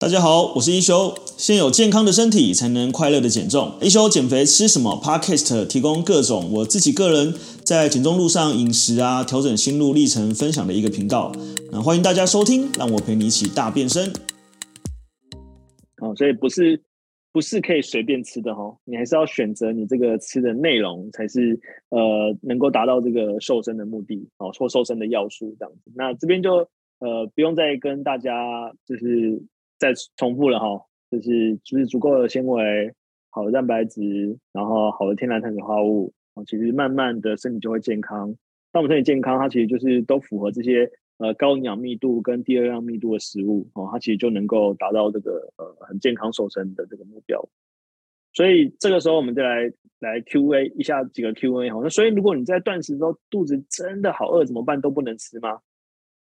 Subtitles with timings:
[0.00, 1.14] 大家好，我是一休。
[1.36, 3.74] 先有健康的身体，才能快乐的减重。
[3.82, 11.30] 一休减肥吃什么？Podcast 提供各种我自己个人在减重路上饮食啊，调整心路历程分享的一个频道。
[11.70, 14.10] 那欢迎大家收听，让我陪你一起大变身。
[16.00, 16.82] 哦，所以不是
[17.30, 21.60] 不是可以随便吃的哈，你还是要选择你这个吃的内容，才是
[21.90, 25.92] 呃能够达到这个瘦身的目的哦，或瘦身的要素这样子。
[25.94, 26.66] 那这边就
[27.00, 29.42] 呃不用再跟大家就是。
[29.80, 32.94] 再重复了哈，就是就是足够的纤维、
[33.30, 36.12] 好的蛋白质，然后好的天然碳水化合物，
[36.46, 38.36] 其实慢慢的身体就会健康。
[38.70, 47.42] 当我们身体健康，它其实就是都符合这些呃高营养密度跟低热量密度的食物哦，它其实就能够达到这个呃很健康瘦身的这个目标。
[48.34, 51.80] 所以这个时候我们再来来 Q&A 一下几个 Q&A 哈。
[51.82, 54.78] 那所以如果你在断食的时候肚子真的好饿怎么办？
[54.80, 55.58] 都不能吃吗？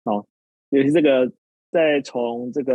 [0.04, 0.26] 好，
[0.72, 1.32] 也是这个。
[1.76, 2.74] 再从这个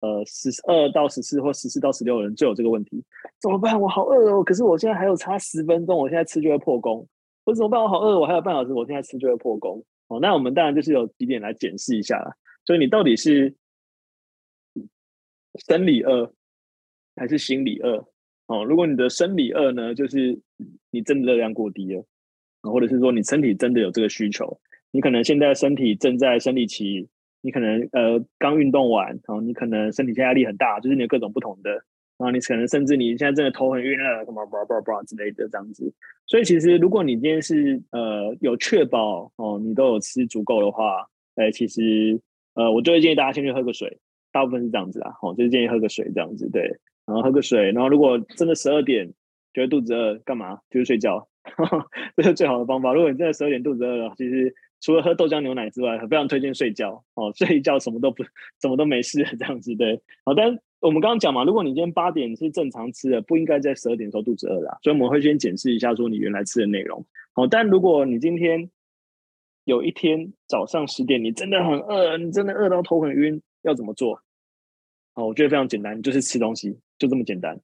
[0.00, 3.00] 呃十二到十四或十四到十六人就有这个问题，
[3.40, 3.80] 怎么办？
[3.80, 7.06] 我好饿哦，可是我现在还有差十分钟，我现在吃就会破功。
[7.44, 7.80] 我怎么办？
[7.80, 9.80] 我好饿，我还有半小时，我现在吃就会破功。
[10.08, 12.34] 哦，那我们当然就是有几点来检视一下啦。
[12.64, 13.54] 所以你到底是
[15.68, 16.32] 生理饿
[17.14, 18.04] 还是心理饿？
[18.48, 20.36] 哦，如果你的生理饿呢，就是
[20.90, 22.04] 你真的热量过低了，
[22.62, 24.58] 或者是说你身体真的有这个需求，
[24.90, 27.08] 你可能现在身体正在生理期。
[27.46, 31.70] 你可能呃刚运动完，然后你可能身体压力很大，就是你有各种不同的，
[32.18, 35.94] 然后你可能甚至你现在真的头很晕了，什么吧吧吧之类的这样子。
[36.26, 42.20] 所以其实如果你今天是呃有确保哦，你都有吃足够的话，哎，其实
[42.54, 43.96] 呃我就会建议大家先去喝个水，
[44.32, 46.62] 大部分是这样子啦，哦，就是建议喝个水这样子，对，
[47.06, 49.08] 然后喝个水，然后如果真的十二点
[49.54, 50.58] 觉得肚子饿，干嘛？
[50.68, 51.86] 就是睡觉，呵呵，
[52.16, 52.92] 这是最好的方法。
[52.92, 54.52] 如果你真的十二点肚子饿了，其实。
[54.80, 57.32] 除了喝豆浆牛奶之外，非常推荐睡觉哦。
[57.36, 58.22] 睡一觉什么都不，
[58.60, 60.00] 什么都没事这样子对。
[60.24, 64.76] 好，但我们刚刚讲嘛，如果你今天八点是正常吃的，不应该在十二点的时候肚子饿啦。
[64.82, 67.04] 所以我们会先检视一下说你原来吃的内容。
[67.32, 68.70] 好，但如果你今天
[69.64, 74.20] 有一天早上十点，你真的很饿，你真的饿到头很晕，要怎么做？
[75.14, 77.58] 哦，我觉得非常简单，就是吃东西，就这么简单。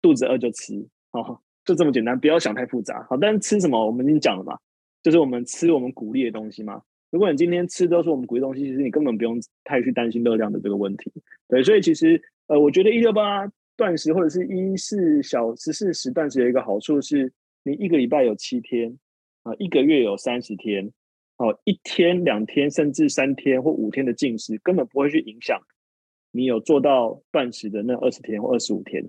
[0.00, 3.04] 肚子饿就吃，好，就这么简单，不要想太复杂。
[3.08, 4.56] 好，但是吃什么我们已经讲了嘛。
[5.02, 6.82] 就是我们吃我们鼓励的东西嘛。
[7.10, 11.10] 如果你今天吃都是我们鼓励东西，其实你根本不用太去担心热量的这个问题。
[11.48, 17.32] 对，所以其实呃，我觉得一六八断食或者是一四小十四时断食有一个好处是，
[17.62, 18.98] 你一个礼拜有七天
[19.42, 20.92] 啊，一个月有三十天，
[21.38, 25.58] 哦，一天两天甚至三天或五天的进食，根本不会去影响
[26.30, 29.02] 你有做到断食的那二十天或二十五天。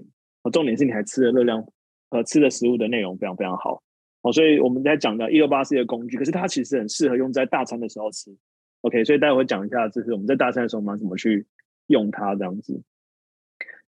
[0.43, 1.65] 啊，重点是你还吃的热量
[2.11, 3.83] 呃，吃的食物的内容非常非常好。
[4.21, 8.35] 哦，所以我们在讲的一六八是一个工具，可是它其实很适合用在大餐的时候吃。
[8.81, 11.45] OK，所以待会会讲一下，就是我们在大餐的时候，我们怎么去
[11.87, 12.81] 用它这样子。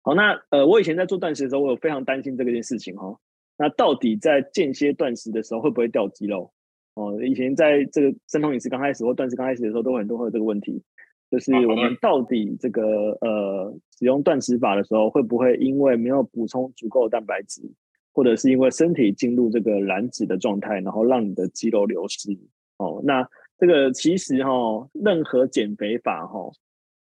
[0.02, 3.18] 好，那呃，我以前在做断食的时候，我有非常担心这个件事情哈、哦。
[3.58, 6.52] 那到底在间歇断食的时候会不会掉肌肉？
[6.94, 10.82] 哦，以前在这个生酮饮食刚开始或断食刚开始的时候，都很多会有这个问题，
[11.30, 12.82] 就是我们到底这个
[13.20, 17.62] 呃使用断食法的时候，会不会因为没有补充足够的蛋白质？
[18.12, 22.36] 或者是因为身体进入这个燃脂的状态，然后让你的肌肉流失
[22.78, 23.00] 哦。
[23.04, 23.28] 那
[23.58, 26.52] 这个其实哈、哦，任何减肥法哈、哦，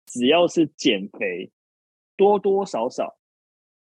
[0.05, 1.51] 只要是减肥，
[2.15, 3.17] 多多少少、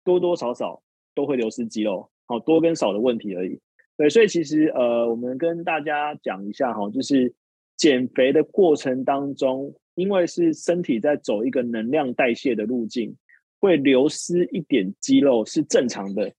[0.03, 0.81] 多多少少
[1.13, 3.59] 都会流失肌肉，好多跟少的问题而已。
[3.95, 7.31] 对，所以其实呃，我们跟大家讲一下哈，就是
[7.77, 13.15] 减肥的过程当中，因为是身体在走一个能量代谢的路径，
[13.59, 16.33] 会流失一点肌肉是正常的。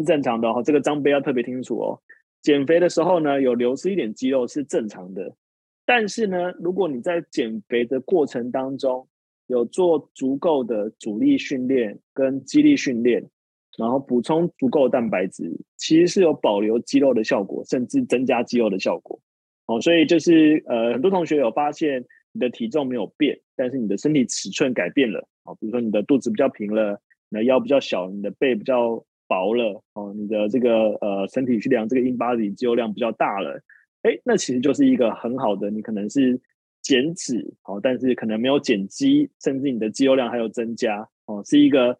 [0.00, 2.00] 是正常的哈，这个张杯要特别清楚哦。
[2.40, 5.36] 减肥的时候呢，有流失一点肌肉是正常的，
[5.84, 9.06] 但是呢，如果你在减肥的过程当中
[9.46, 13.28] 有做足够的阻力训练跟肌力训练，
[13.76, 19.20] 然后补充足够的蛋白质，其实是有保留肌肉的效果，甚至增加肌肉的效果。
[19.66, 25.28] 哦，所以就是呃，很多同学有发现你的体重没有变，但是你的身体尺寸改变了。
[25.44, 29.04] 哦，比如说你的肚子比较平了，你的腰比较小，你的背比较。
[29.30, 33.62] 薄了哦，你的这个呃身体去量这个 InBody 肌肉量比较大了，
[34.02, 36.40] 哎，那其实就是一个很好的，你可能是
[36.82, 41.96] 减脂哦，但是可能没有减肌，甚至你的肌肉量还有增加哦，是一个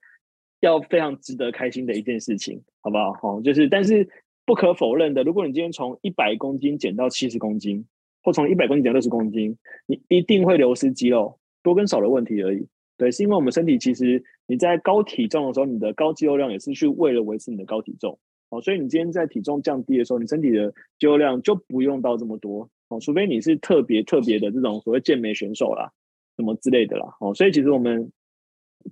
[0.58, 3.12] 要非常值得开心的一件事情，好不好？
[3.22, 4.08] 哦，就是但是
[4.44, 7.86] 不可否认的，如果你今天从一百公斤减到七十公斤，
[8.24, 9.56] 或从一百公斤减到六十公斤，
[9.86, 12.66] 你一定会流失肌肉，多跟少的问题而已。
[12.96, 18.18] 对，是因为我们身体其实你在高体重的时候，你的高肌肉量也是去为了维持你的高体重。
[18.48, 22.68] 哦，所以你今天在体重降低的时候，你身体的肌肉量就不用到这么多。
[22.88, 25.92] 哦，除非你是特别特别的这种所谓健美选手啦，
[26.36, 27.14] 什么之类的啦。
[27.20, 28.10] 哦，所以其实我们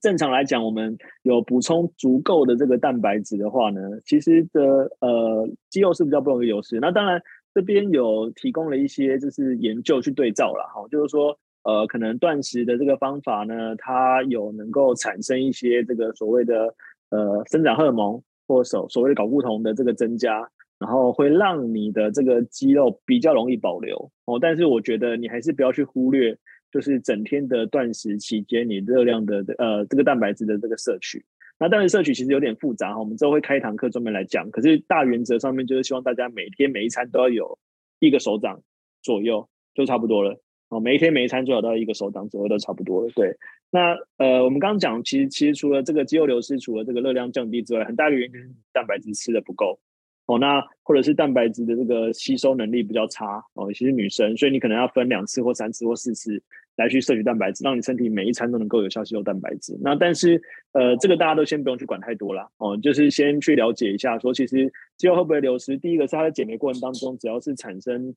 [0.01, 4.63] 正常来讲，我们有补充足够的这个蛋白质的话呢，其实的
[5.01, 6.79] 呃肌肉是比较不容易流失。
[6.79, 7.21] 那当然
[7.53, 11.37] 这边有提供了一些就是研究去对照了哈，就是说
[11.69, 16.75] 呃可能断食的这个方法呢，它有能够产生一些这个所谓的
[17.11, 20.49] 呃生长荷尔蒙或所所谓的睾固酮的这个增加，
[20.79, 24.39] 然后会让你的这个肌肉比较容易保留哦。
[24.41, 26.37] 但是我觉得你还是不要去忽略。
[26.71, 31.25] 就是整天的断食期间，你热量的呃这个蛋白质的这个摄取，
[31.59, 34.51] 那蛋白摄取其实有点复杂哈，我们之后会开一堂课专门来讲。
[34.51, 37.59] 可是大原则上面就是希望大家每天每一餐都要有
[38.01, 38.61] 一个手掌
[39.03, 40.39] 左右就差不多了
[40.69, 43.11] 哦，每一天每一餐最好到一个手掌左右都差不多了。
[43.15, 43.35] 对，
[43.71, 49.79] 那呃我们刚刚讲，其实其实除了这个肌肉流失，除了这个热量降低之外，很大的原因是蛋白质吃的不够。
[50.27, 56.39] 哦，那或者是蛋白质的这个吸收能力比较差哦，尤其是女生，所以你可能要分两次或三次或四次
[56.77, 59.75] 来去摄取蛋白质，让你身体每一餐都能够有效吸收蛋白质。
[59.81, 60.39] 那但是
[60.73, 62.47] 呃，这个大家都先不用去管太多啦。
[62.59, 65.79] 哦，就是先去了解一下，说其实肌肉会不会流失？
[65.79, 68.15] 第一个是它在减肥过程当中，只要是产生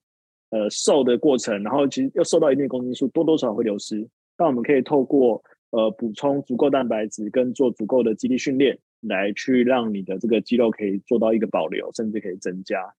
[0.52, 4.08] 呃瘦的过程，然后其实又瘦到一定公斤数，多多少少会流失。
[4.36, 8.78] 但我们可以透过呃补充足够蛋白质跟做足够的肌力训练。
[9.04, 12.94] 来去让你的这个肌肉可以做到一个保留，甚至可以增加。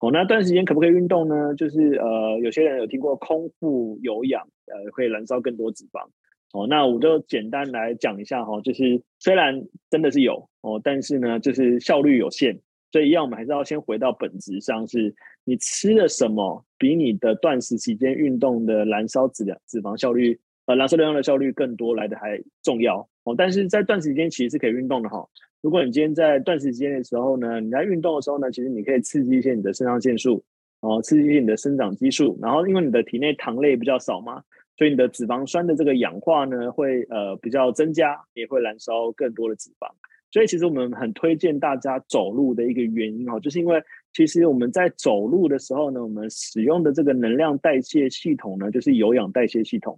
[0.00, 1.54] 哦，那段时间可不可以运动呢？
[1.54, 6.00] 就是呃，有些人有听过空腹有氧，呃，会燃烧更多脂肪。
[6.54, 12.58] 哦，那我就简单来讲一下哈，就是虽然真的是有哦，但是呢，就是效率有限，
[12.94, 15.12] 所以一样我们还是要先回到本质上，是
[15.42, 23.00] 你吃了什么比你的断食期间运动的燃烧脂肪脂肪效率，呃，燃烧热量的效率更多来的还重要。
[23.24, 25.26] 哦，但是在断食期间其实是可以运动的哈。
[25.60, 30.44] 如果你今天在断食期间的时候呢，你在运动的时候呢，其实你可以刺激一些你的肾上腺素，
[30.78, 34.40] 哦，刺激一些你的生长激素，然后因为你的体内糖类比较少嘛，
[34.78, 39.88] 所以你的脂肪酸的这个氧化呢会呃比较增加，也会燃烧更多的脂肪。
[40.34, 43.80] 所以其实我们很推荐大家走路的一个原因哦，就是因为
[44.12, 49.96] 其实我们在走路的时候呢，我们使用的这个能量代谢系统呢，就是有氧代谢系统。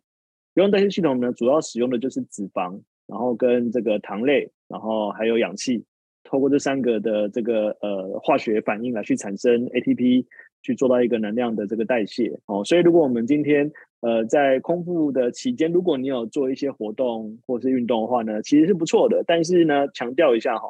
[0.52, 2.78] 有氧代谢系统呢，主要使用的就是脂肪。
[3.08, 5.84] 然后跟这个糖类，然后还有氧气，
[6.24, 10.26] 透过这三个的这个呃化学反应来去产生 ATP，
[10.66, 12.64] 去做到一个能量的这个代谢哦。
[12.64, 13.70] 所以如果我们今天
[14.00, 19.22] 呃在空腹的期间，如果你有做一些活动或是运动的话呢，其实是不错的。
[19.24, 20.66] 但是呢，强调一下哈、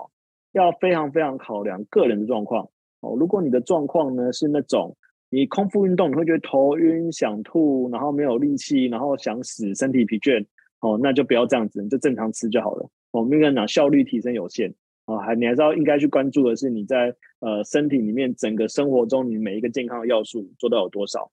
[0.53, 2.69] 要非常非常考量个人的状况
[3.01, 3.17] 哦。
[3.19, 4.95] 如果你的状况呢是那种
[5.31, 10.45] 你空腹运动你会觉得头晕、想吐，然后没有力气，然后想死、身体疲倦。
[10.81, 12.87] 哦，那就不要这样子，你就正常吃就好了。
[13.11, 14.75] 我们跟你讲，效率提升有限
[15.07, 21.31] 哦，还你还是要应该去关注的是你在呃身体里面整个生活中你每一个健康的要素做到有多少。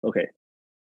[0.00, 0.30] OK，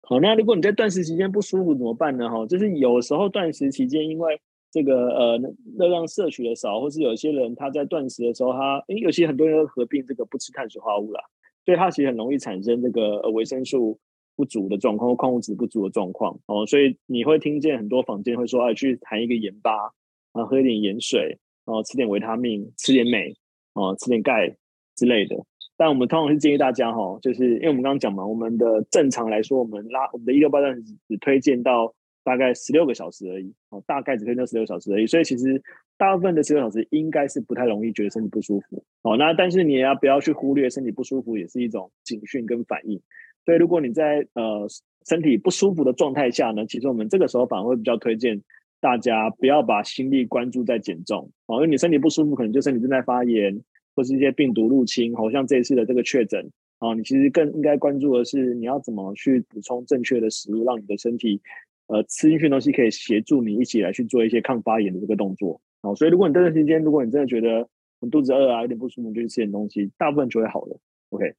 [0.03, 2.31] 好，那如果你在断食期间不舒服怎么办呢？
[2.31, 4.41] 哈，就是有时候断食期间因为
[4.71, 5.39] 这个呃
[5.77, 11.21] 热量摄取的少，或是有些人他在断食的时候他，他诶有些很多人合并这个不吃碳水化合物啦，
[11.65, 13.99] 所以他其实很容易产生这个呃维生素。
[14.35, 19.93] 不足的状况矿物质不足的状况哦，所以你会听见很多坊间会说，哎，去含一个盐巴，
[20.33, 23.35] 啊，喝一点盐水，然后吃点维他命，吃点镁，
[23.75, 24.55] 哦，吃点钙
[24.97, 25.37] 之类的。
[25.77, 31.93] 但我们通常是建议大家哈，就是因为我们刚刚讲嘛，我们的正常来说，我们拉我们的一六八断食只推荐到
[32.23, 35.07] 大概十六个小时而已，哦，大概只推荐十六小时而已。
[35.07, 35.61] 所以其实
[35.97, 43.01] 大部分的十六小时应该是不太容易觉得身体不舒服，哦，那但是你也要不要去忽略身体不舒服，也是一种警讯跟反应。
[43.45, 44.69] 所以，如果你在呃
[45.05, 48.41] 身体不舒服的状态下呢，其实我们这个时候反而会比较推荐
[48.83, 53.57] 大家不要把心力关注在减重哦，因为你身体不舒服，可能就身体正在发炎，
[53.95, 61.41] 或是一些病毒入侵，好像这一次的这个确诊哦，你其实更应该关注的是你要怎么去补充正确的食物，让你的身体
[61.87, 65.95] 呃吃进去的东西可以协助你一起来去做一些抗发炎的这个动作哦。
[65.95, 67.69] 所以，如果你这段时间，如果你真的觉得
[68.01, 70.77] 你肚子饿啊，有点不舒服，就去吃点东西，大部分就会好了。
[71.11, 71.33] OK。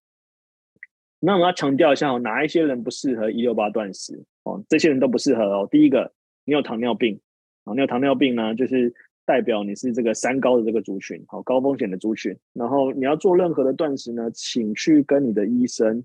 [1.19, 4.63] 那我们要强调一下哦，哪一些人不适合一六八断食哦？
[4.69, 5.67] 这些人都不适合哦。
[5.69, 6.13] 第一个，
[6.45, 7.19] 你有糖尿病
[7.63, 8.93] 啊，你有糖尿病呢，就是
[9.25, 12.36] 代表你是这个三高的这个族群，好，高风险的族群。
[12.53, 16.03] 然后你要做任何的断食呢，请去跟你的医生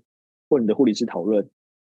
[0.49, 1.47] 或你的护理师讨论。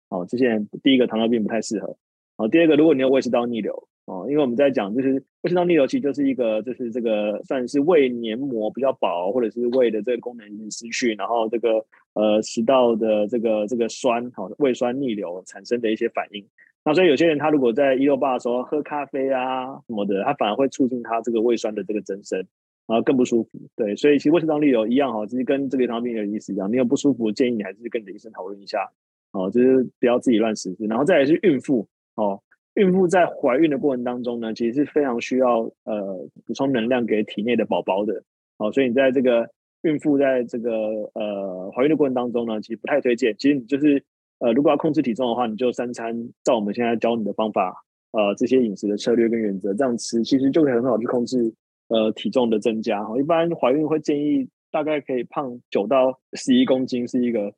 [0.08, 1.96] 好，这些人第一个糖尿病不太适合。
[2.36, 3.86] 好，第二个，如果你有胃食道逆流。
[4.06, 11.84] 哦，因为我们在讲，就是胃食道逆流，其实就是一个，就是这个算是胃黏膜比较薄，或者是胃的这个功能已经失去，然后这个
[12.14, 16.44] 呃食道的这个这个酸，好，胃酸逆流产生的一些反应。
[16.84, 22.38] 那所以有些人他如果在一六八的时候喝咖啡啊什么的，他反而会促进他这个胃酸的这个增生，
[22.86, 23.50] 然后更不舒服。
[23.76, 28.90] 对，所以其实胃食道逆流一样哈，其实跟这个糖尿病的意思一样，你有不舒服，建议你还是跟你的医生讨论一下，
[29.32, 30.86] 哦，就是不要自己乱实施。
[30.86, 32.40] 然后再来是孕妇，哦。
[32.74, 38.22] 孕妇在怀孕的过程当中呢，其实是非常需要呃补充能量给体内的宝宝的。
[38.58, 39.50] 好，所以你在这个
[39.82, 40.70] 孕妇在这个
[41.14, 43.34] 呃怀孕的过程当中呢，其实不太推荐。
[43.36, 44.04] 其实你就是
[44.40, 51.54] 呃如果要控制体重的话，你就三餐照我们现在教你的方法，呃这些饮食的策略跟原则这样吃，其实就可以很好去控制
[51.88, 53.06] 呃体重的增加。
[53.18, 57.52] 一般怀孕会建议大概可以胖九到十一公斤是一个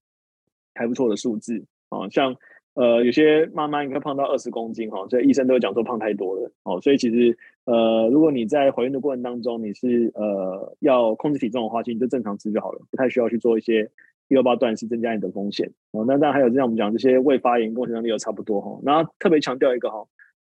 [0.74, 2.36] 还不错的数字啊，像。
[2.74, 6.80] 呃，有些妈妈应该胖到二十公斤哈，所以医生都会讲说胖太多了哦。
[6.80, 7.36] 所以其实
[7.66, 13.90] 呃，如果你在怀孕的过程当中，你是呃要控制体重的话，其实你就正常吃就好了，不太需要去做一些
[14.32, 16.06] 一六八断是增加你的风险哦。
[16.08, 18.80] 那当然还有就像我们讲这些未发炎、共情能力又差不多哈。
[18.82, 20.02] 然后特别强调一个哈，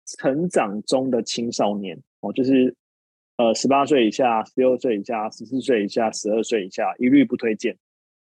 [0.06, 2.74] 成长中的青少年哦，就是
[3.36, 7.76] 呃十八岁以下、十六岁以下、十四岁以下、十二岁以下，一律不推荐。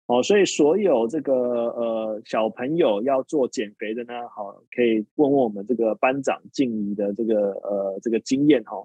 [0.07, 8.77] 哦，所以所有这个呃小朋友要做减肥的呢，好，可以问问我们这个班长静怡的这个呃这个经验哈。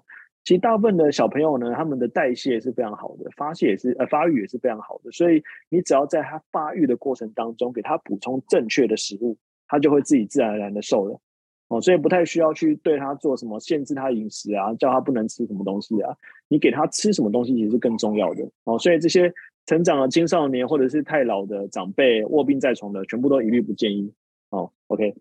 [0.47, 9.37] 其实大部分的小朋友呢，他们的代谢是非常好的，发泄也是呃发育也是非常好的，所以你只要在他发育的过程当中给他补充正确的食物，
[9.67, 11.19] 他就会自己自然而然的瘦了。
[11.67, 16.15] 哦，所以不太需要去对他做什么限制他饮食啊，叫他不能吃什么东西啊，
[16.47, 18.49] 你给他吃什么东西其实是更重要的。
[18.63, 19.29] 哦，所以这些。
[19.65, 24.13] 成长的青少年或者是太老的长辈卧病在床的，全部都一律不建议。
[24.49, 25.13] 哦，OK。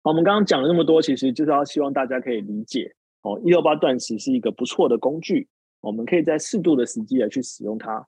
[0.00, 2.94] 好，我们刚刚讲了那么多，其实就是要希望大家可以理解。
[3.24, 5.48] 哦，一六八断食是一个不错的工具，
[5.80, 8.06] 我们可以在适度的时机来去使用它。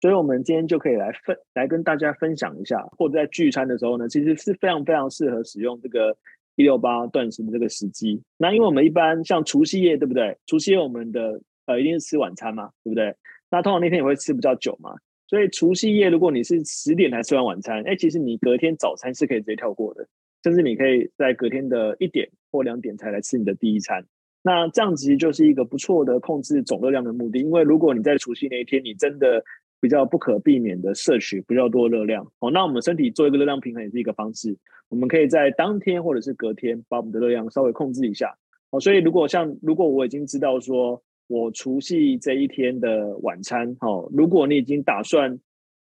[0.00, 6.14] 所以，我们今天就可以来分来跟大家分享一下，或者在聚餐的时候呢，其实是非常非常适合使用这个
[6.56, 8.20] 一六八断食的这个时机。
[8.36, 10.36] 那因为我们一般像除夕夜，对不对？
[10.46, 13.14] 除夕夜我们的呃一定是吃晚餐嘛，对不对？
[13.50, 14.94] 那通常那天也会吃比较久嘛，
[15.28, 20.06] 所以除夕夜如果你是十点才吃完晚餐，哎，其实你隔天早餐是可以直接跳过的，
[20.42, 24.04] 甚至你可以在隔天的一点或两点才来吃你的第一餐。
[24.46, 29.42] 那这样子就是一个不错的控制总热量的目的，因为如果你在除夕那一天你真的
[29.80, 34.56] 比较不可避免的摄取比较多热量，哦，那我们身体做一个热量平衡也是一个方式，
[34.88, 38.36] 我们可以在当天或者是隔天把我们的热量稍微控制一下。
[38.70, 41.02] 哦，所以如果像如果我已经知道说。
[41.28, 45.36] 我除夕这一天的晚餐，哦，如果你已经打算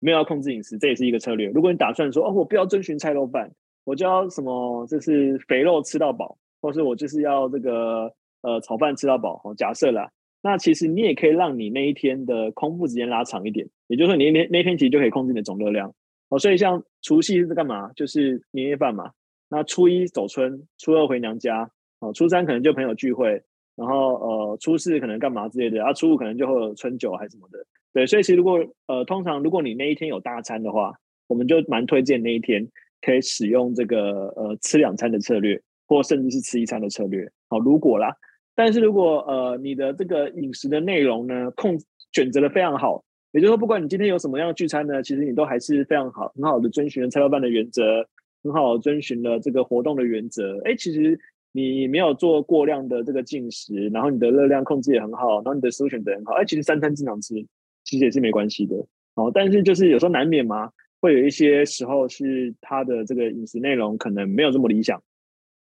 [0.01, 1.47] 没有要控制饮食，这也是一个策略。
[1.51, 3.49] 如果你打算说，哦，我不要遵循菜肉饭，
[3.85, 15.93] 我就要什么，就是肥肉吃到饱，或是我就是要这个呃炒饭吃到饱，哦，假设啦，那其实你也可以让你那一天的空腹时间拉长一点，也就是说，你那天那天其实就可以控制你的总热量。
[16.29, 17.91] 哦，所以像除夕是干嘛？
[17.93, 19.11] 就是年夜饭嘛。
[19.49, 21.69] 那初一走春，初二回娘家，
[21.99, 23.41] 哦，初三可能就朋友聚会。
[23.73, 30.93] 然后呃，初四可能干嘛之类的，然后初五可能就会有春酒还是什么的，对，所以其实如果呃，通常如果你那一天有大餐的话，
[31.27, 32.67] 我们就蛮推荐那一天
[33.01, 37.31] 可以使用这个呃吃两餐的策略，或甚至是吃一餐的策略。
[37.49, 38.13] 好，如果啦，
[38.55, 41.77] 但是如果呃你的这个饮食的内容呢，控
[42.11, 48.05] 选择的非常好，也就是说，不管你今天有什么样的聚餐呢，其实你都还是非常好，很好的遵循了菜肉饭的原则，
[48.43, 50.61] 很好遵循了这个活动的原则。
[50.65, 51.19] 哎，其实。
[51.53, 57.35] 你没有做过量的这个进食，然后你的热量控制也很好，然后你的食物选择很好，哎，其实三餐经常吃，
[57.83, 58.77] 其实也是没关系的。
[59.15, 65.03] 哦，但是就是有时候难免嘛，会有一些时候是他的这个饮食内容可能没有这么理想。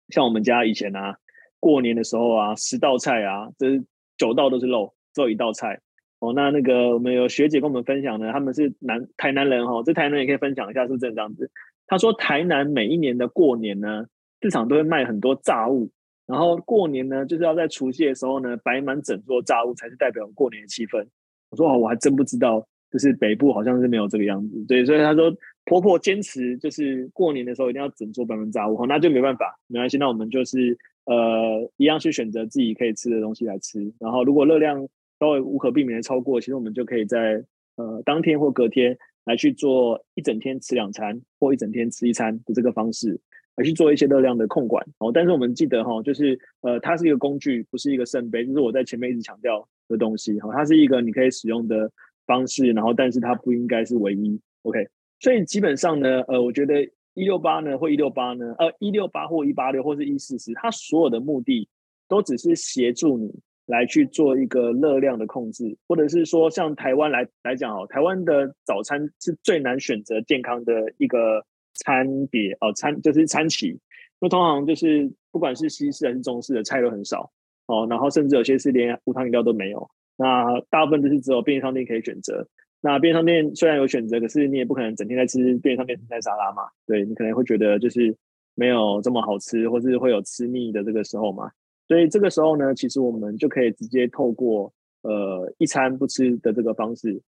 [0.08, 1.18] 像我们家以前啊，
[1.64, 3.82] 过年的时候啊，十道菜啊，这是
[4.18, 5.80] 九道都是肉，只有一道菜。
[6.20, 11.50] 哦，那那个我们有学姐跟我们分享呢，他们是南台南人哈、哦，这台南也可以分享一下，是不是这样子？
[11.88, 14.06] 他说台南每一年的过年呢。
[14.42, 15.90] 市场都会卖很多炸物，
[16.28, 21.02] 然后过年呢，就是要在除夕的时候呢，摆满整座炸物，才是代表过年的气氛。
[21.50, 24.66] 我说哦，我还真不知道，就是北部好像是没有这个样子。
[24.68, 25.34] 对，所以他说
[25.66, 33.94] 婆婆坚持就是过年的时候一定要整桌摆满炸物，那就没办法，没关系，那我们就是呃一样去选择自己可以吃的东西来吃。
[34.00, 34.88] 然后如果热量
[35.20, 37.44] 稍微无可避免的超过，其实我们就可以在
[37.76, 43.20] 呃当天或隔天来去做一整天吃两餐或一整天吃一餐的这个方式。
[43.56, 51.88] 来去做一些热量的控管哦，但是我们记得哈，就是呃，它是一个工具，不是一个圣杯，就是我在前面一直强调的东西哈，它是一个你可以使用的
[52.26, 54.88] 方式，然后但是它不应该是唯一，OK？
[55.24, 61.70] 所以基本上呢，呃，我觉得一六八呢或一六八呢，呃，一六八或一八六或是一四十，它所有的目的
[62.10, 63.34] 都只是协助你
[63.66, 71.44] 来去做一个热量的控制，或者是说像台湾来来讲哦，台湾的早餐是最难选择健康的一个。
[71.76, 73.76] 餐别哦，餐就是餐期，
[74.22, 77.32] 那通常就是不管是西式还是中式的菜都很少
[77.66, 79.90] 哦，然后甚至有些是连无糖饮料都没有。
[80.16, 82.48] 那大部分都是只有便利商店可以选择。
[82.86, 86.64] 那便利商店虽然有选择，可是你也不可能整天在吃便利商店生菜沙拉嘛。
[86.86, 88.14] 对，你可能会觉得就是
[88.56, 91.50] 没有这么好吃，或是会有吃腻的这个时候嘛。
[91.88, 94.74] 所以这个时候呢，其实我们就可以直接透过
[95.04, 97.22] 呃一餐不吃的这个方式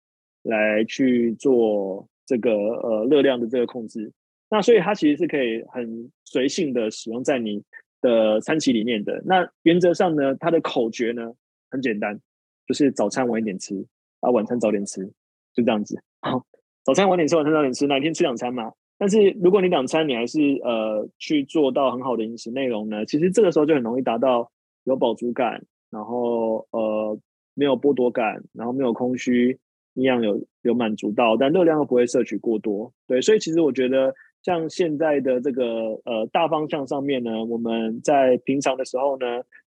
[0.43, 4.11] 来去做这个呃热量的这个控制。
[4.51, 7.63] 那所以它其实是可以很随性的使用在你
[8.01, 9.23] 的餐期里面的。
[9.25, 11.33] 那原则上呢，它的口诀呢
[11.71, 12.21] 很简单，
[12.67, 13.87] 就是早餐晚一点吃，
[14.19, 15.09] 啊晚餐早点吃，
[15.55, 16.03] 就这样子。
[16.21, 16.45] 好，
[16.83, 18.73] 早餐晚点吃，晚餐早点吃，哪一天吃两餐嘛？
[18.99, 24.51] 但是如果你两餐你还是呃去做到很好的饮食内容呢，其实这个时候就很容易达到
[24.85, 27.19] 有饱足感，然后呃
[27.55, 29.59] 没有剥夺感，然后没有空虚，
[29.95, 32.93] 营养有有满足到，但热量又不会摄取过多。
[33.07, 34.15] 对，所以其实我觉得。
[34.45, 39.27] 像现在的这个呃大方向上面呢，我们在平常的时候呢，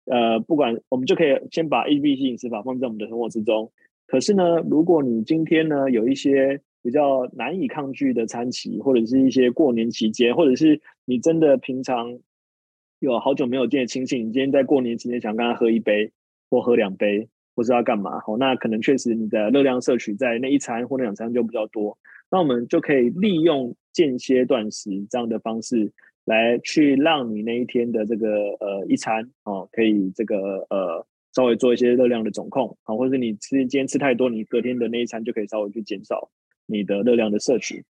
[0.07, 3.71] 呃，不管我们就可以先把 ABC 饮食法放在我们的生活之中。
[4.15, 12.17] 可是呢，如果你今天呢有一些比较难以抗拒的餐期，或者是一些过年期间，或者是你真的平常
[13.01, 16.13] 有好久没有见的亲戚，你今天在过年期间想跟他喝一杯
[16.49, 21.99] 或喝两杯，不知道干嘛，好， 那可能确实你的热量摄取在那一餐或那两餐就比较多。
[22.31, 25.93] 那我们就可以利用间歇断食这样的方式，
[26.25, 28.29] 来去让你那一天的这个
[28.61, 36.31] 呃一餐哦，可以这个呃稍微做一些热量的总控啊，或者是你吃今天吃太多，你隔天的那一餐就可以稍微去减少
[36.67, 37.85] 你的热量的摄取。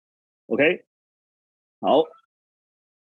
[0.47, 0.83] OK，
[1.79, 2.03] 好。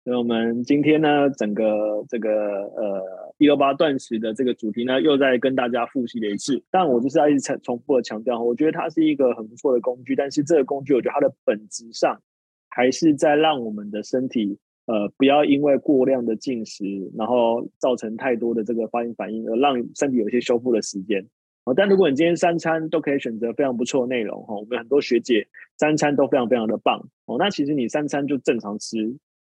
[0.04, 6.60] 那我们今天呢，整个这个呃一六八断食的这个主题呢，又再跟大家复习了一次。
[6.72, 10.16] 但我就是要一直重复的强调，我觉得它是一个很不错的工具。
[10.16, 12.20] 但是这个工具，我觉得它的本质上
[12.68, 16.84] 还是在让我们的身体呃不要因为过量的进食，
[17.16, 21.26] 然后造成太多的这个发炎反应，而让身体有一些修复的时间。
[21.64, 25.46] 哦，但如果你今天三餐都可以选择非常不错的内容哈，我们很多学姐
[25.78, 28.96] 三餐都非常非常的棒哦，那其实你三餐就正常吃。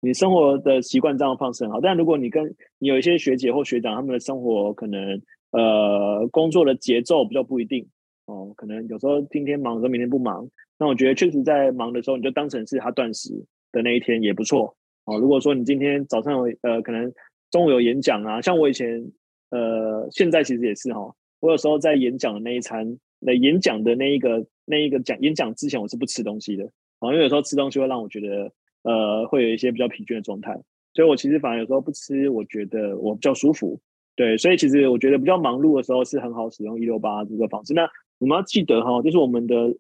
[0.03, 2.45] 你生活的习惯这样放是很好，但如果你跟
[2.79, 5.19] 你有一些学姐或学长，他们的生活可能
[5.53, 7.89] 呃工作的节奏比较不一定
[8.27, 10.47] 哦，可能有时候今天忙，有时候明天不忙。
[10.79, 13.33] 那我觉得确实在忙的时候，你就当成是他断食
[13.73, 15.19] 的那一天也不错哦。
[15.19, 17.13] 如果说你今天早上有呃可能
[17.51, 19.11] 中午有演讲啊，像我以前
[19.51, 26.65] 呃现在其实也是哈、我有时候在演讲的那一餐，那演讲的那一个那一个讲演讲之前我是不吃东西的
[27.01, 28.53] 哦，因为有时候吃东西会让我觉得。
[28.87, 30.53] 呃，会有一些比较疲倦的状态，
[30.93, 33.81] 所以我其实反而有时候不吃，我觉得我比较舒服。
[34.15, 37.73] 对，所以其实我觉得比较忙碌的时候是很好使用一六八这个方式。
[37.73, 37.89] 那
[38.19, 39.75] 我们要记得哈，就是我们的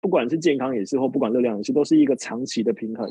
[0.00, 3.06] 不管是健康也是，或不管热量也是，都是一个长期的平衡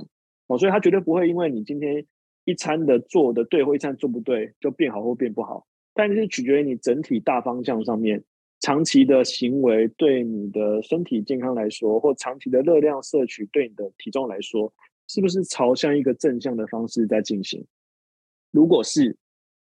[0.47, 0.57] 哦。
[0.57, 2.05] 所以它绝对不会因为你今天
[2.43, 8.23] 一餐的做的对或一餐做不对就变好或变不好，但是取决于你整体大方向上面，
[8.59, 14.73] 长期的行为对你的身体健康来说，或长期的热量摄取对你的体重来说。
[15.07, 17.63] 是不是朝向一个正向的方式在进行？
[18.49, 19.15] 如果是，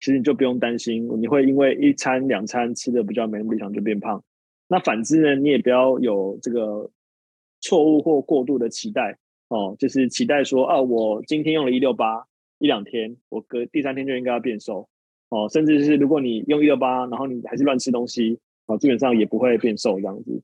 [0.01, 4.21] 其实你就不用担心你会因为一餐两餐吃的比较没那么理想就变胖。
[4.67, 6.91] 那反之呢，你也不要有这个
[7.61, 9.17] 错误或过度的期待
[9.49, 12.25] 哦，就是期待说啊，我今天用了一六八
[12.59, 14.87] 一两天，我隔第三天就应该要变瘦
[15.29, 15.49] 哦。
[15.49, 20.41] 甚至是如果你用一六八，然后你还是乱吃东西哦，基本上也不会变瘦这样子。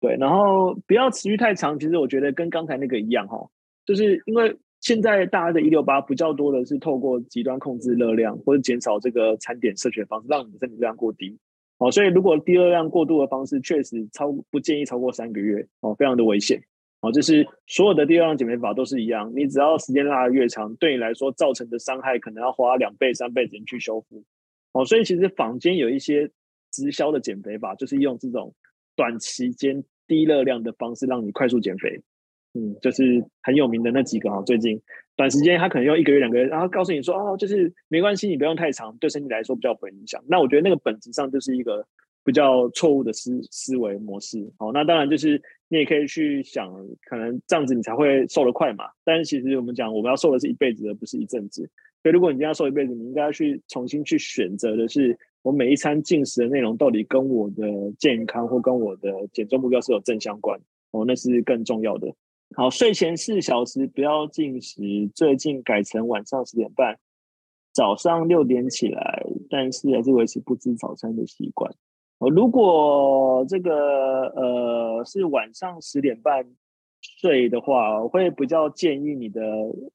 [0.00, 1.76] 对，然后不要持续太长。
[1.78, 3.50] 其实我觉得跟刚才那个一样哈、哦。
[3.84, 11.36] 就是因为现在大家的一六八比较多的是透过极端控制热量或者减少这个餐点摄取的方式，让你的身体热量过低。
[11.78, 16.62] 哦，所以如果低热量过度的方式，确实超不建议超过三个月哦，非常的危险。
[17.00, 24.24] 哦，就是所有的低热量减肥法都是一样，你只要时间拉得越长，对你来说造成的伤害可能要花两倍三倍时间去修复。
[24.72, 26.28] 哦，所以其实坊间有一些
[26.72, 28.52] 直销的减肥法，就是用这种
[28.96, 32.00] 短期间低热量的方式，让你快速减肥。
[32.54, 34.80] 嗯，就是很有名的那几个啊，最近
[35.14, 40.20] 短时间他可能用一个月两个月，然后告诉你说哦，就是没关系，你不用太长，对身体来说比较不会影响。
[40.26, 41.86] 那我觉得那个本质上就是一个
[42.28, 44.46] 比较错误的思思维模式。
[44.58, 46.70] 好，那当然就是你也可以去想，
[47.06, 48.84] 可能这样子你才会瘦得快嘛。
[49.02, 51.62] 但是其实我们讲，我们要瘦的是一辈子，而不是一阵子。
[52.02, 57.64] 所以如果你今天要瘦一辈子，你应该要去重新去选择的是，我每一餐进食的内容到底跟我的
[57.98, 60.60] 健康或跟我的减重目标是有正相关
[60.90, 62.14] 哦，那是更重要的。
[62.54, 64.82] 好，睡前四小时不要进食，
[65.14, 66.98] 最近改成晚上十点半，
[67.72, 71.74] 早上六点起来，但是还是维持不吃早餐的习惯。
[72.18, 73.72] 哦，如果这个
[74.28, 76.44] 呃是晚上十点半
[77.00, 79.42] 睡的话，我会比较建议你的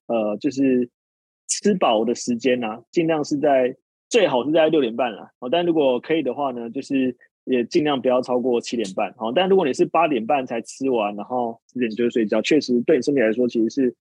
[0.08, 0.90] 呃就是
[1.48, 3.76] 吃饱的时间啊，尽量是在
[4.10, 5.32] 最好是在六点半了。
[5.40, 7.16] 哦，但如果可以的话呢，就是。
[7.46, 9.30] 也尽量不要超过七点半，哦。
[9.36, 13.94] 但如果你是八点半才吃完，然后十点就睡觉，确实对你身体来说其实是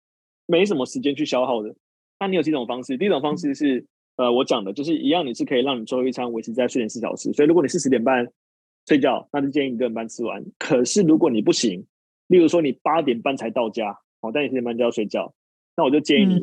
[0.46, 1.74] 没什么时间去消耗的，
[2.20, 2.96] 那你有几种方式？
[2.98, 3.84] 第一种方式是，
[4.22, 7.34] 呃，我讲的就是一样，你是可以让你最后一餐维持在睡前四小时。
[7.34, 8.28] 所以如果你是十点半
[8.88, 10.44] 睡觉，那就建议你六点半吃完。
[10.60, 11.84] 可是如果你不行，
[12.28, 15.34] 例如说你八点半才到家，哦，但你十点半就要睡觉，
[15.76, 16.36] 那我就建议你，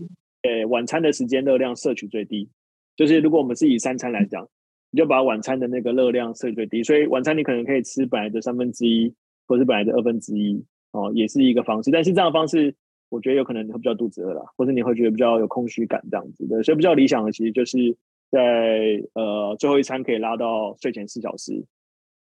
[0.42, 2.48] 呃、嗯，晚餐的时间热量摄取最低。
[2.96, 4.44] 就是如果我们是以三餐来讲，
[4.90, 6.82] 你就把晚餐的那个热量设最低。
[6.82, 9.14] 所以晚餐你可能可以吃本来的三分之一，
[9.46, 10.60] 或是本来的二分之一，
[10.90, 11.92] 哦，也是一个方式。
[11.92, 12.74] 但是这样的方式。
[13.10, 17.96] 我觉得有可能你会比较肚子饿啦，或者你会觉得比较有空虚感这样子的，所以比较理想的其实就是
[18.30, 21.64] 在呃最后一餐可以拉到睡前四小时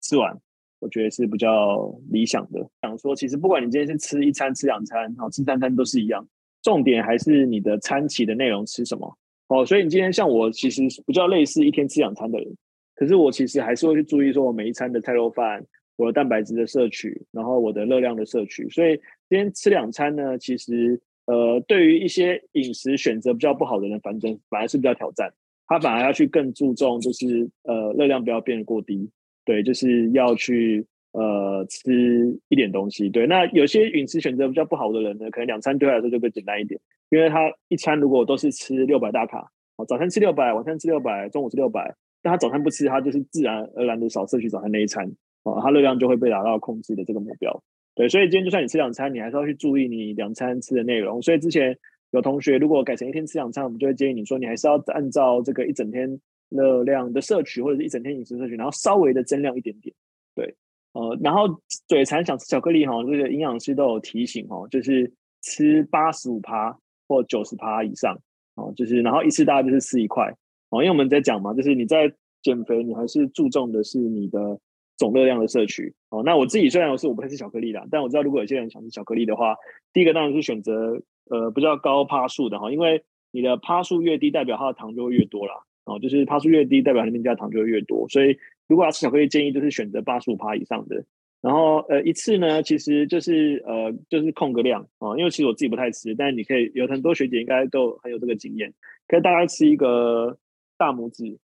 [0.02, 0.38] 吃完，
[0.80, 2.70] 我觉得是比较理想的。
[2.82, 6.28] 想说其实不管你今天是吃一餐吃两餐，好吃三餐都是一样，
[6.62, 9.66] 重点还是你的餐期的内容吃什么哦。
[9.66, 12.48] 所以你今天像我其实比较类似一天吃两餐的人，
[12.96, 15.66] 可是我其实还是会去注意说我每一餐的菜肉饭。
[15.98, 18.96] 我的蛋白质的摄取，然后我的热量的摄取，所以
[19.28, 25.34] 今天吃两餐呢，其实呃，对于一些饮食选择比较不好的人，反正反而是比较挑战，
[25.66, 29.10] 他反而要去更注重，就是呃，热量不要变得过低，
[29.44, 33.28] 对，就是要去呃吃一点东西，对。
[33.28, 36.80] 那有些饮食选择比较不好的人呢，可能两餐对他来说就更简单一点，
[37.10, 45.12] 因为他一餐如果都是吃六百大卡，哦，早餐吃六百，晚餐吃六百，中午吃六百，但他早餐不吃，他就是自然而然的少摄取早餐那一餐。
[45.52, 47.64] 啊，它热量就会被达到控制的这个目标。
[47.96, 51.20] 对，所以今天就算你吃两餐，你还是要去注意你两餐吃的内容。
[51.20, 51.76] 所以之前
[52.12, 59.96] 有同学如果改成一天吃两餐，我们就会建议你说，你还是要按照这个一整天热量的摄取，或者是一整天饮食摄取，然后稍微的增量一点点。
[60.36, 60.54] 对，
[60.94, 61.48] 呃，然后
[61.88, 68.16] 嘴馋想吃巧克力哈，这个营养师都有提醒哦，就是吃八十五趴或九十趴以上
[68.54, 70.32] 哦，就是然后一次大概就是吃一块
[70.70, 74.60] 哦，因为我们在讲嘛，就是你在减肥，你还是注重的是你的。
[74.98, 79.56] 总热量的摄取哦，那我自己虽然我是我不太吃巧克力的，但我知道如果有些人想吃巧克力的话，
[79.94, 85.54] 第一个当然是选择呃比较高趴数的哈，因为你的趴数越低，代表它的糖就会越多啦。
[85.86, 91.06] 哦，就是趴数越低，代表里面加糖就会越多，所以如果要吃巧克力，建议就是选择八十五趴以上的。
[91.40, 98.74] 然后呃一次呢，其实就是呃就是控个量啊，因为其实我自己不太吃，但你可以有很多学姐应该都很有这个经验，
[99.08, 100.38] 可以大概吃一个
[100.78, 101.38] 大拇指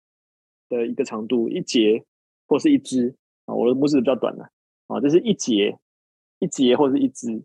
[0.68, 2.02] 的一个长度一节
[2.48, 3.14] 或是一支。
[3.46, 4.44] 啊，我的拇指比较短的，
[4.86, 5.76] 啊，这是一节
[6.38, 7.42] 一节或是一支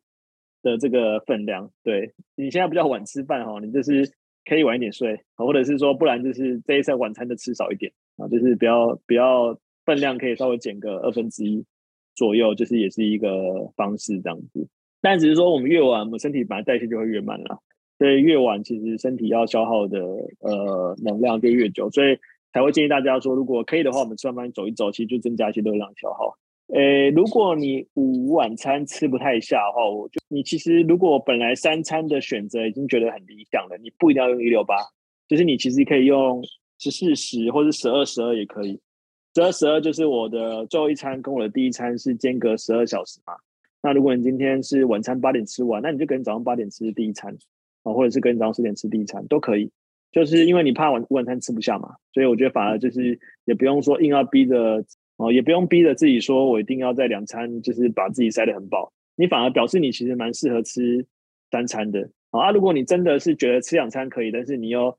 [0.61, 1.71] 的这个分量。
[1.83, 4.11] 对，你现在比较晚吃饭哈，你就是
[4.45, 11.65] 可以晚一点睡，或者是说，不然就是这一餐晚餐就吃少一点啊，就是比较比较分量可以稍微减个二分之一
[12.15, 14.67] 左右，就是也是一个方式这样子。
[15.01, 17.59] 但只是说，我们越晚，我们身体本来代谢就会越慢了，
[17.97, 19.99] 所以越晚其实身体要消耗的
[20.39, 22.17] 呃能量就越久，所以。
[22.53, 26.37] 才会建议大家说，如果可以的话，我们吃完饭走一走，其实就增加一些热量消耗。
[26.67, 34.75] 呃，如果你午晚餐吃不太下的话，我就你其实如果本来三餐的选择已经觉得很理想了，你不一定要用一六八，
[35.27, 36.43] 就是你其实可以用
[36.77, 38.79] 十四十或者十二十二也可以。
[39.33, 43.33] 十二十二就是我的最后一餐跟我的第一餐是间隔十二小时嘛。
[43.81, 47.31] 那如果你今天是晚餐八点吃完，那你就跟早上八点吃第一餐
[47.83, 49.71] 啊，或者是跟早上十点吃第一餐都可以。
[50.17, 54.83] 就是因为你怕晚晚餐吃不下嘛，所以我觉得反而就是也不用说硬要逼着
[55.17, 61.05] 哦，也不用逼着自己说我一定要在两餐就是把自己塞得很饱，你反而表示你其实蛮适合吃
[61.51, 62.49] 三餐的啊。
[62.49, 64.97] 如果你真的是觉得吃两餐可以，但是你又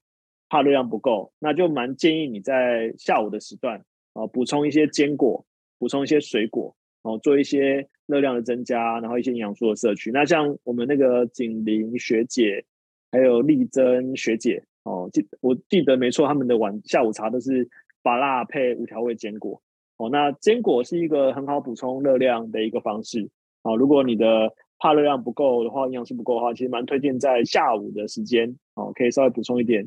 [0.49, 5.45] 怕热量不够，那就蛮建议你在下午的时段啊补充一些坚果，
[5.81, 10.13] 补充一些水果哦，做一些热量的增加，然后一些营养素的摄取。
[10.13, 12.65] 那像我们那个景玲学姐，
[13.11, 14.63] 还有丽珍学姐。
[14.89, 17.69] 哦，记我记得没错，他们的晚下午茶都是
[18.03, 19.61] 把辣配无调味坚果。
[19.99, 23.29] 哦，那坚果是一个很好补充热量的一个方式。
[23.63, 29.87] 哦，如果你的怕热量不够的话，营养素不够的话，其实蛮推荐在下午的时间，哦，可以稍微补充一点，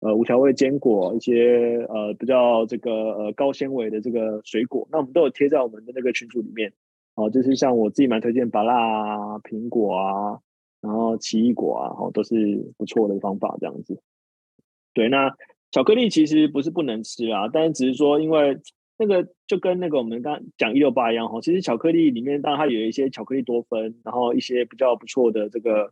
[0.00, 4.86] 呃，无调味坚果，一些呃比较这个呃高纤维的这个水果。
[4.90, 6.72] 那我们都有贴在我们的那个群组里面。
[7.14, 10.40] 哦，就是像我自己蛮推荐芭乐啊、苹果啊，
[10.80, 12.34] 然后奇异果啊，哦，都是
[12.76, 14.00] 不错的方法，这样子。
[14.94, 15.34] 对，那
[15.70, 18.58] 巧克力其实不是不能吃啊，但是只是说，因为
[18.98, 25.90] 那个就跟那个我们刚讲一六八一样哈，其实巧克力里面当然它有一些巧克力多酚，然后一些比较不错的这个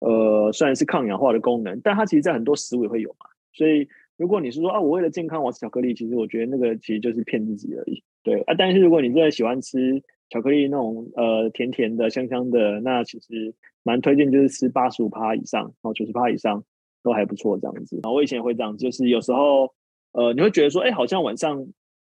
[0.00, 3.26] 呃，虽然是抗氧化的功能，但它其实在很多食物也会有嘛。
[3.52, 8.02] 所以如果你是说啊，我为了健康我吃巧克力，其实我觉得那个其实就是骗自己而已。
[8.22, 16.64] 对啊，但是如果你真的喜欢吃巧克力那种呃甜甜的、香香的，那其实蛮推荐就是吃八十五趴以上，哦九十趴以上。
[17.02, 17.96] 都还不错，这样子。
[18.02, 19.72] 然后我以前也会这样，就是有时候，
[20.12, 21.66] 呃，你会觉得说，哎，好像晚上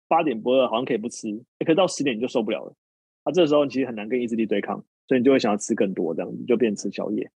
[0.08, 1.28] 八点不饿，好像可以不吃，
[1.66, 2.74] 可到十点你就受不了了。
[3.26, 7.30] 那，这时候你其实很难跟意志力对抗，所以你就会想要吃更多，这样子就变成吃宵夜。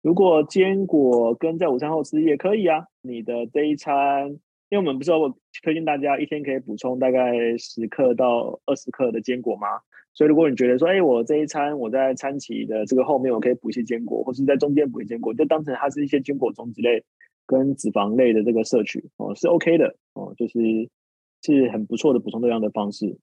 [0.00, 2.86] 如果坚果跟在午餐后吃也可以啊。
[3.00, 4.38] 你的这一餐，
[4.70, 9.66] 因为我们不是说推荐大家一天可以补充大概十克到二十克的坚果吗？
[10.14, 17.04] 所以如果你觉得说，哎，我这一餐我在餐期的这个后面我可以补一些坚果，或是在中间补一些坚果，就当成它是一些坚果种子类
[17.46, 20.58] 跟脂肪类的这个摄取哦，是 OK 的哦，就是
[21.42, 23.16] 是很不错的补充热量的方式。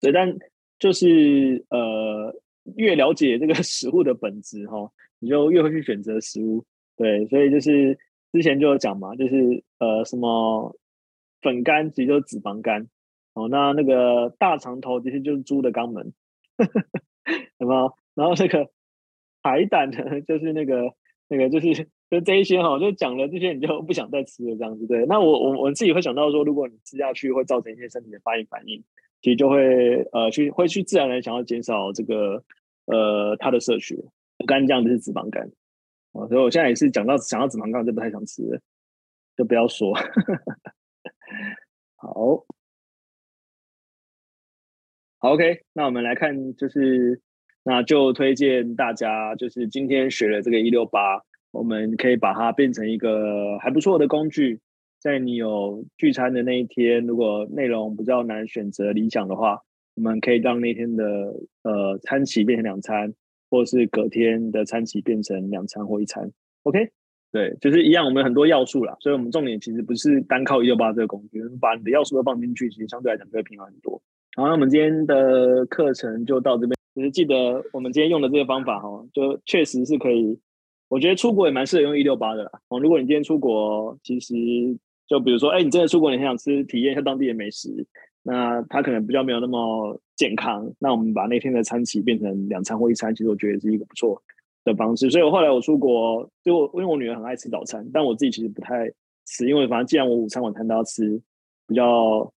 [0.00, 0.36] 对，但
[0.78, 2.34] 就是呃，
[2.76, 6.64] 越了解这个食物的本质哈、哦，你就越会去选择食物。
[6.96, 7.96] 对，所以就是
[8.32, 10.76] 之前就有讲嘛，就是呃，什么
[11.40, 12.88] 粉肝其实就是脂肪肝
[13.34, 16.12] 哦，那那个大肠头其实就是猪的肛门，
[17.58, 17.92] 有没有？
[18.14, 18.70] 然后那个
[19.42, 20.92] 海胆呢， 就是那个
[21.28, 24.86] 那个就是就这一些哈、哦，就讲了这些你就不想再吃了这样子。
[24.86, 28.82] 对，那我我我自己会想到说，如果你吃下去会造成一些身体的发炎反应。
[29.20, 32.44] 其实就会呃去会去自然的想要减少这个
[32.84, 33.98] 呃它的摄取，
[34.46, 35.50] 肝这样子是脂肪肝
[36.12, 38.42] 啊，所以我现在也是讲到想到脂肪肝就不太想吃，
[39.36, 39.94] 就不要说。
[41.96, 42.44] 好，
[45.18, 47.20] 好，OK，那我们来看，就是
[47.64, 54.60] 那就推荐大家，就是今天学了这个一六八，我们可以把它变成一个还不错的工具。
[55.00, 59.62] 在你有聚餐的那一天，如果内容比较难选择理想的话，
[59.94, 61.04] 我们可以让那天的
[61.62, 63.14] 呃餐期变成两餐，
[63.50, 66.30] 或是隔天的餐期变成两餐或一餐。
[66.62, 66.90] OK，
[67.32, 74.00] 对，就是一样，我们有很多要素啦，所以我们重点其实不是单靠一六八这个工具，把你的要素都放进去，其实相对来讲就会平衡很多。
[74.36, 80.38] 好，那我们今天的课程就到这边，只是记得我们今天用的这个方法哈，就确实是可以，
[80.88, 82.50] 我觉得出国也蛮适合用一六八的啦。
[82.68, 84.34] 哦，如果你今天出国，其实。
[85.08, 87.70] 就比如说，哎，你真的出国，你很想吃体验一下当地的美食，
[88.30, 90.70] 那他可能比较没有那么健康。
[90.78, 94.22] 那我们把那天的餐期变成两餐或一餐，其实我觉得也是一个不错
[94.64, 95.08] 的方式。
[95.08, 98.86] 所以我后来我出国，就我因为我女儿很爱吃早餐，但我自己其实不太
[99.24, 101.18] 吃，因为反正既然我午餐晚餐都要吃，
[101.66, 102.30] 比较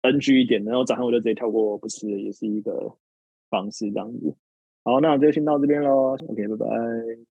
[0.00, 2.90] NG 一点，然后早上我就直接跳过不吃，也是一个
[3.50, 4.34] 方式这样子。
[4.84, 6.16] 好，那我就先到这边喽。
[6.28, 7.35] OK，拜拜。